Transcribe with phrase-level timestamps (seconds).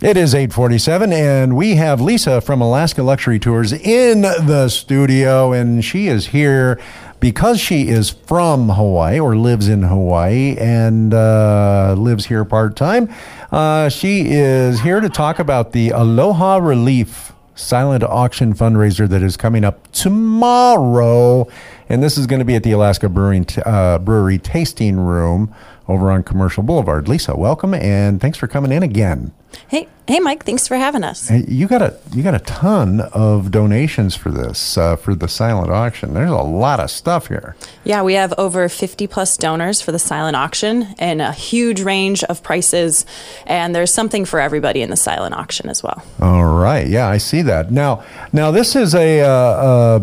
[0.00, 5.84] It is 847, and we have Lisa from Alaska Luxury Tours in the studio, and
[5.84, 6.80] she is here
[7.18, 13.12] because she is from Hawaii or lives in Hawaii and uh, lives here part time.
[13.50, 19.36] Uh, she is here to talk about the Aloha Relief silent auction fundraiser that is
[19.36, 21.48] coming up tomorrow.
[21.88, 25.52] And this is going to be at the Alaska Brewing, uh, Brewery Tasting Room
[25.88, 27.08] over on Commercial Boulevard.
[27.08, 29.32] Lisa, welcome and thanks for coming in again.
[29.68, 30.44] Hey, hey, Mike!
[30.44, 31.28] Thanks for having us.
[31.28, 35.28] Hey, you got a you got a ton of donations for this uh, for the
[35.28, 36.14] silent auction.
[36.14, 37.56] There's a lot of stuff here.
[37.84, 42.24] Yeah, we have over 50 plus donors for the silent auction and a huge range
[42.24, 43.04] of prices.
[43.46, 46.02] And there's something for everybody in the silent auction as well.
[46.20, 47.70] All right, yeah, I see that.
[47.70, 49.20] Now, now this is a.
[49.20, 50.00] Uh, uh,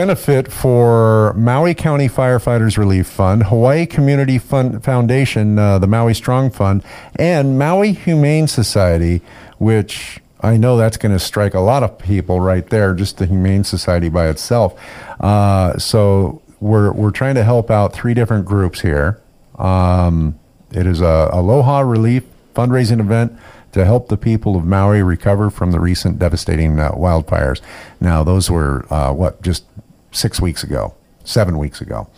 [0.00, 6.52] benefit for Maui County Firefighters Relief Fund, Hawaii Community Fund Foundation, uh, the Maui Strong
[6.52, 6.82] Fund,
[7.16, 9.20] and Maui Humane Society,
[9.58, 13.26] which I know that's going to strike a lot of people right there, just the
[13.26, 14.72] Humane Society by itself.
[15.20, 19.20] Uh, so we're, we're trying to help out three different groups here.
[19.58, 20.38] Um,
[20.72, 23.38] it is a Aloha Relief fundraising event
[23.72, 27.60] to help the people of Maui recover from the recent devastating uh, wildfires.
[28.00, 29.64] Now, those were uh, what just
[30.12, 30.94] six weeks ago,
[31.24, 32.08] seven weeks ago,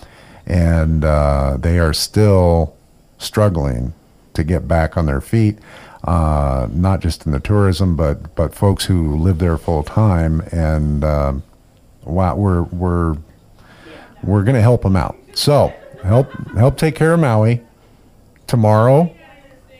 [0.47, 2.75] and uh, they are still
[3.19, 3.93] struggling
[4.35, 5.59] to get back on their feet.
[6.05, 11.05] Uh, not just in the tourism, but but folks who live there full time, and
[11.05, 11.33] uh,
[12.05, 13.17] wow, we're we're
[14.25, 15.17] we're going to help them out.
[15.35, 17.61] So help help take care of Maui
[18.49, 19.15] tomorrow,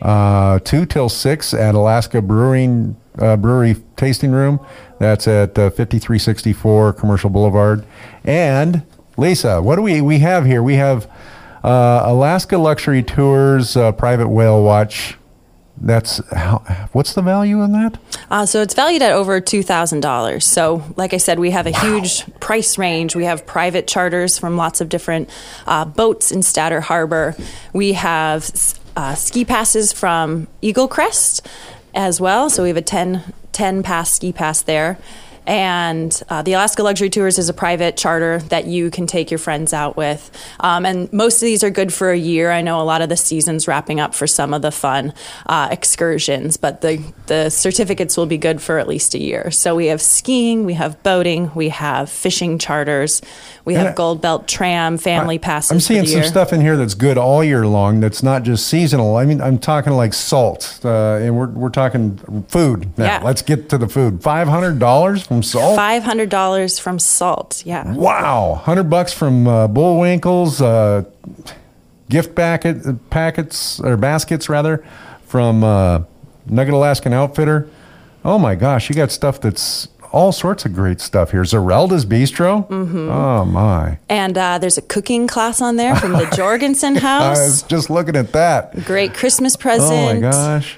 [0.01, 4.59] uh, two till six at Alaska Brewing uh, Brewery Tasting Room.
[4.99, 7.85] That's at uh, 5364 Commercial Boulevard.
[8.23, 8.83] And
[9.17, 10.63] Lisa, what do we we have here?
[10.63, 11.09] We have
[11.63, 15.17] uh, Alaska Luxury Tours uh, Private Whale Watch.
[15.75, 16.59] That's how,
[16.91, 17.97] what's the value on that?
[18.29, 20.45] Uh, so it's valued at over two thousand dollars.
[20.45, 21.79] So, like I said, we have a wow.
[21.79, 23.15] huge price range.
[23.15, 25.29] We have private charters from lots of different
[25.65, 27.35] uh, boats in Statter Harbor.
[27.73, 28.49] We have
[28.95, 31.41] uh, ski passes from Eaglecrest
[31.93, 32.49] as well.
[32.49, 34.97] So we have a 10, 10 pass ski pass there.
[35.45, 39.37] And uh, the Alaska Luxury Tours is a private charter that you can take your
[39.37, 40.31] friends out with.
[40.59, 42.51] Um, and most of these are good for a year.
[42.51, 45.13] I know a lot of the season's wrapping up for some of the fun
[45.45, 49.51] uh, excursions, but the, the certificates will be good for at least a year.
[49.51, 53.21] So we have skiing, we have boating, we have fishing charters,
[53.65, 55.71] we have Goldbelt Tram family passes.
[55.71, 57.99] I'm seeing some stuff in here that's good all year long.
[58.01, 59.15] That's not just seasonal.
[59.15, 62.17] I mean, I'm talking like salt, uh, and we're we're talking
[62.49, 62.97] food.
[62.97, 63.05] Now.
[63.05, 63.21] Yeah.
[63.23, 64.21] Let's get to the food.
[64.21, 65.75] Five hundred dollars from salt.
[65.75, 67.63] Five hundred dollars from salt.
[67.65, 67.93] Yeah.
[67.93, 70.61] Wow, hundred bucks from uh, Bullwinkles.
[70.61, 71.09] Uh,
[72.09, 74.85] gift packet packets or baskets rather
[75.25, 76.03] from uh,
[76.45, 77.67] Nugget Alaskan Outfitter.
[78.23, 81.41] Oh my gosh, you got stuff that's all sorts of great stuff here.
[81.41, 82.67] Zerelda's Bistro.
[82.69, 83.09] Mm-hmm.
[83.09, 83.97] Oh my!
[84.09, 87.39] And uh, there's a cooking class on there from the Jorgensen House.
[87.39, 88.85] I was just looking at that.
[88.85, 89.91] Great Christmas present.
[89.91, 90.77] Oh my gosh!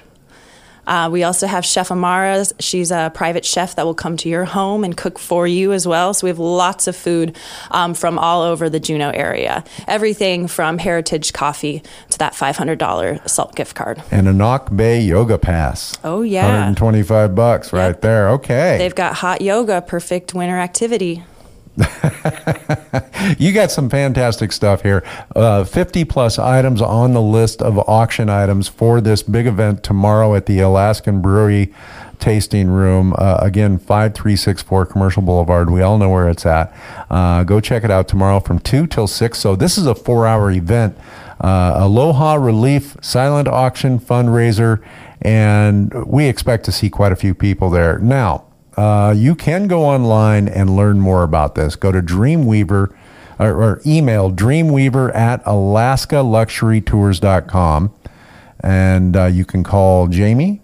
[0.86, 2.44] Uh, we also have Chef Amara.
[2.60, 5.86] She's a private chef that will come to your home and cook for you as
[5.86, 6.14] well.
[6.14, 7.36] So we have lots of food
[7.70, 9.64] um, from all over the Juneau area.
[9.86, 14.02] Everything from heritage coffee to that $500 salt gift card.
[14.10, 15.96] And a Anak Bay Yoga Pass.
[16.04, 16.44] Oh, yeah.
[16.46, 18.00] 125 bucks right yep.
[18.00, 18.28] there.
[18.30, 18.78] Okay.
[18.78, 21.24] They've got hot yoga, perfect winter activity.
[23.38, 25.04] you got some fantastic stuff here.
[25.34, 30.34] Uh, 50 plus items on the list of auction items for this big event tomorrow
[30.34, 31.72] at the Alaskan Brewery
[32.18, 33.14] Tasting Room.
[33.18, 35.70] Uh, again, 5364 Commercial Boulevard.
[35.70, 36.74] We all know where it's at.
[37.10, 39.38] Uh, go check it out tomorrow from 2 till 6.
[39.38, 40.96] So, this is a four hour event.
[41.40, 44.82] Uh, Aloha Relief Silent Auction Fundraiser.
[45.20, 47.98] And we expect to see quite a few people there.
[47.98, 48.45] Now,
[48.76, 51.76] uh, you can go online and learn more about this.
[51.76, 52.94] Go to Dreamweaver
[53.38, 57.94] or, or email dreamweaver at alaskaluxurytours.com
[58.60, 60.62] and uh, you can call Jamie.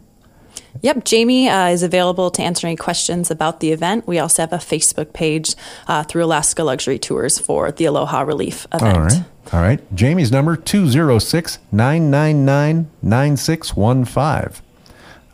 [0.80, 4.06] Yep, Jamie uh, is available to answer any questions about the event.
[4.06, 5.54] We also have a Facebook page
[5.86, 8.96] uh, through Alaska Luxury Tours for the Aloha Relief event.
[8.96, 9.24] All right.
[9.52, 9.94] All right.
[9.94, 14.71] Jamie's number 206 999 9615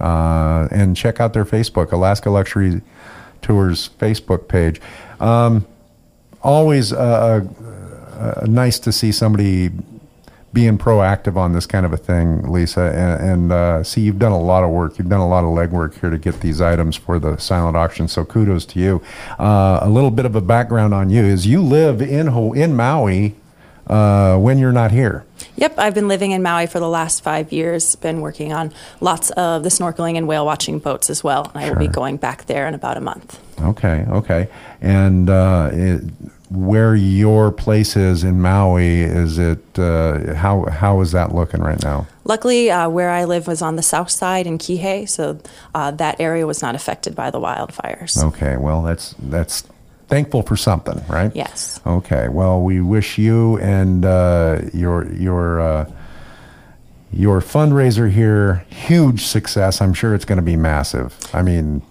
[0.01, 2.83] uh, and check out their Facebook, Alaska Luxury
[3.43, 4.81] Tours Facebook page.
[5.21, 5.67] Um,
[6.43, 7.45] always uh,
[8.19, 9.71] uh, nice to see somebody
[10.53, 12.81] being proactive on this kind of a thing, Lisa.
[12.81, 14.99] And, and uh, see, you've done a lot of work.
[14.99, 18.09] You've done a lot of legwork here to get these items for the silent auction.
[18.09, 19.03] So kudos to you.
[19.39, 22.75] Uh, a little bit of a background on you is you live in Ho- in
[22.75, 23.35] Maui
[23.89, 25.25] uh, when you're not here.
[25.57, 27.97] Yep, I've been living in Maui for the last five years.
[27.97, 31.51] Been working on lots of the snorkeling and whale watching boats as well.
[31.55, 33.41] And I will be going back there in about a month.
[33.61, 34.49] Okay, okay.
[34.81, 36.03] And uh, it,
[36.51, 41.83] where your place is in Maui, is it uh, how how is that looking right
[41.83, 42.07] now?
[42.25, 45.41] Luckily, uh, where I live was on the south side in Kihei, so
[45.75, 48.23] uh, that area was not affected by the wildfires.
[48.23, 49.65] Okay, well that's that's
[50.09, 51.31] thankful for something, right?
[51.35, 51.81] Yes.
[51.87, 52.29] Okay.
[52.29, 55.91] Well, we wish you and uh, your your uh,
[57.13, 59.81] your fundraiser here huge success.
[59.81, 61.17] I'm sure it's going to be massive.
[61.33, 61.83] I mean,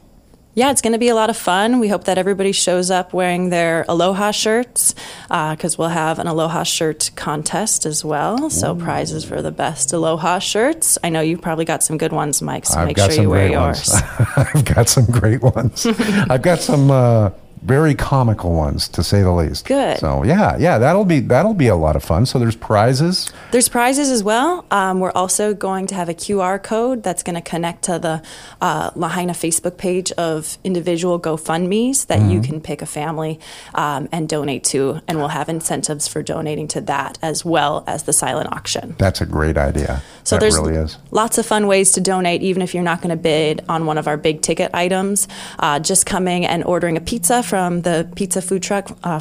[0.54, 1.80] Yeah, it's going to be a lot of fun.
[1.80, 4.96] We hope that everybody shows up wearing their Aloha shirts
[5.28, 8.50] because we'll have an Aloha shirt contest as well.
[8.50, 10.98] So prizes for the best Aloha shirts.
[11.04, 12.66] I know you probably got some good ones, Mike.
[12.66, 13.92] So I've make sure you wear yours.
[14.36, 15.86] I've got some great ones.
[16.30, 17.30] I've got some uh,
[17.68, 19.66] very comical ones, to say the least.
[19.66, 19.98] Good.
[20.00, 22.26] So yeah, yeah, that'll be that'll be a lot of fun.
[22.26, 23.32] So there's prizes.
[23.52, 24.66] There's prizes as well.
[24.72, 28.24] Um, we're also going to have a QR code that's going to connect to the
[28.62, 32.42] uh, Lahaina Facebook page of individual GoFundMe's that you Mm-hmm.
[32.52, 33.40] can pick a family
[33.74, 38.04] um, and donate to, and we'll have incentives for donating to that as well as
[38.04, 38.96] the silent auction.
[38.98, 40.02] That's a great idea.
[40.24, 40.98] So that there's really is.
[41.12, 43.98] lots of fun ways to donate, even if you're not going to bid on one
[43.98, 45.28] of our big ticket items.
[45.60, 49.20] Uh, just coming and ordering a pizza from the pizza food truck uh,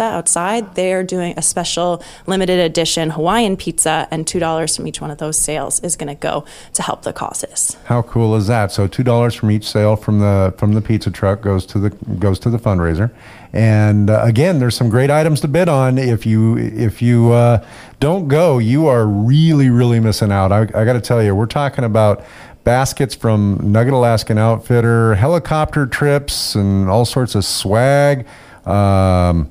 [0.00, 5.10] outside, they're doing a special limited edition Hawaiian pizza, and two dollars from each one
[5.10, 6.44] of those sales is going to go
[6.74, 7.76] to help the causes.
[7.84, 8.72] How cool is that?
[8.72, 11.90] So two dollars from each sale from the from the pizza truck goes to the
[12.18, 13.10] goes to the fundraiser,
[13.52, 15.98] and uh, again, there's some great items to bid on.
[15.98, 17.64] If you if you uh,
[17.98, 20.52] don't go, you are really really missing out.
[20.52, 22.24] I, I got to tell you, we're talking about
[22.64, 28.26] baskets from Nugget Alaskan Outfitter, helicopter trips, and all sorts of swag.
[28.64, 29.50] Um,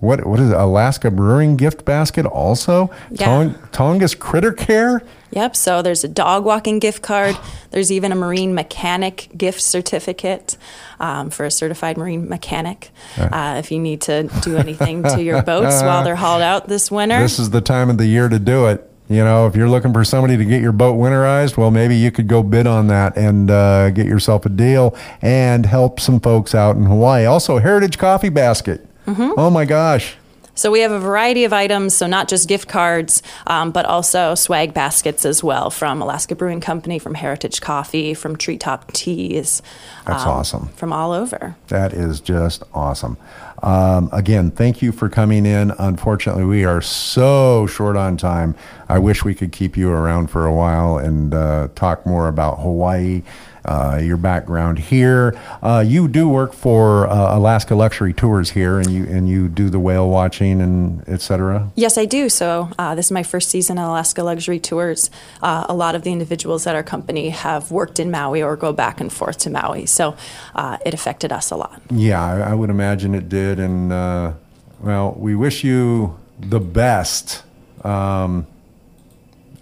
[0.00, 0.56] what what is it?
[0.56, 2.90] Alaska Brewing gift basket also?
[3.10, 3.26] Yeah.
[3.26, 3.54] Tong,
[3.98, 5.02] Tongass Critter Care.
[5.30, 5.56] Yep.
[5.56, 7.36] So there's a dog walking gift card.
[7.70, 10.56] There's even a marine mechanic gift certificate
[11.00, 12.92] um, for a certified marine mechanic.
[13.18, 16.88] Uh, if you need to do anything to your boats while they're hauled out this
[16.88, 17.18] winter.
[17.18, 18.88] This is the time of the year to do it.
[19.08, 22.10] You know, if you're looking for somebody to get your boat winterized, well, maybe you
[22.10, 26.54] could go bid on that and uh, get yourself a deal and help some folks
[26.54, 27.26] out in Hawaii.
[27.26, 28.86] Also, Heritage Coffee Basket.
[29.06, 30.16] Oh my gosh.
[30.54, 34.34] So we have a variety of items, so not just gift cards, um, but also
[34.34, 39.62] swag baskets as well from Alaska Brewing Company, from Heritage Coffee, from Treetop Teas.
[40.06, 40.68] That's um, awesome.
[40.68, 41.56] From all over.
[41.68, 43.16] That is just awesome.
[43.62, 45.72] Um, again, thank you for coming in.
[45.78, 48.54] Unfortunately, we are so short on time.
[48.88, 52.60] I wish we could keep you around for a while and uh, talk more about
[52.60, 53.22] Hawaii,
[53.64, 55.38] uh, your background here.
[55.62, 59.70] Uh, you do work for uh, Alaska Luxury Tours here, and you and you do
[59.70, 61.70] the whale watching and etc.
[61.74, 62.28] Yes, I do.
[62.28, 65.10] So uh, this is my first season at Alaska Luxury Tours.
[65.42, 68.72] Uh, a lot of the individuals at our company have worked in Maui or go
[68.72, 70.16] back and forth to Maui, so
[70.54, 71.80] uh, it affected us a lot.
[71.90, 73.58] Yeah, I, I would imagine it did.
[73.58, 74.32] And, uh,
[74.80, 77.42] well, we wish you the best.
[77.84, 78.46] Um,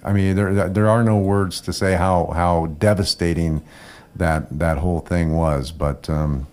[0.05, 3.63] I mean, there, there are no words to say how, how devastating
[4.17, 5.73] that, that whole thing was.
[5.73, 6.47] But, um,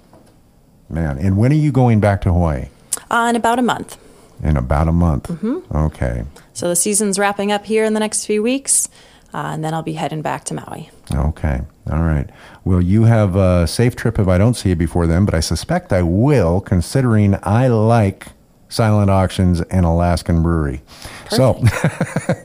[0.89, 2.69] man, and when are you going back to Hawaii?
[3.09, 3.97] Uh, in about a month.
[4.43, 5.29] In about a month.
[5.73, 6.23] Okay.
[6.53, 8.87] So the season's wrapping up here in the next few weeks,
[9.33, 10.89] uh, and then I'll be heading back to Maui.
[11.13, 11.61] Okay.
[11.91, 12.29] All right.
[12.63, 15.39] Well, you have a safe trip if I don't see you before then, but I
[15.39, 18.27] suspect I will, considering I like
[18.69, 20.81] silent auctions and Alaskan brewery.
[21.29, 21.59] So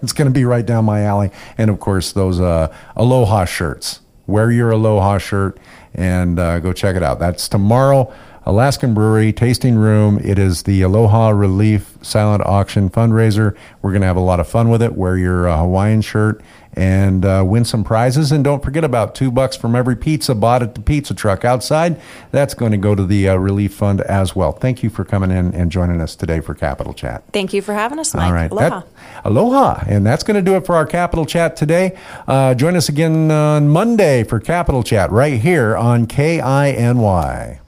[0.02, 1.30] it's going to be right down my alley.
[1.58, 4.00] And of course, those uh, Aloha shirts.
[4.26, 5.58] Wear your Aloha shirt
[5.94, 7.18] and uh, go check it out.
[7.18, 8.12] That's tomorrow.
[8.46, 10.18] Alaskan Brewery Tasting Room.
[10.22, 13.56] It is the Aloha Relief Silent Auction fundraiser.
[13.80, 14.94] We're going to have a lot of fun with it.
[14.94, 16.42] Wear your uh, Hawaiian shirt
[16.74, 18.32] and uh, win some prizes.
[18.32, 21.98] And don't forget about two bucks from every pizza bought at the pizza truck outside.
[22.32, 24.52] That's going to go to the uh, relief fund as well.
[24.52, 27.24] Thank you for coming in and joining us today for Capital Chat.
[27.32, 28.26] Thank you for having us, Mike.
[28.26, 28.50] All right.
[28.50, 28.80] Aloha.
[28.80, 28.86] That-
[29.24, 29.84] aloha.
[29.86, 31.96] And that's going to do it for our Capital Chat today.
[32.28, 37.60] Uh, join us again on Monday for Capital Chat right here on KINY.